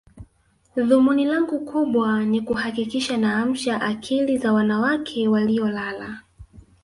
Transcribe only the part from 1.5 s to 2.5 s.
kubwa ni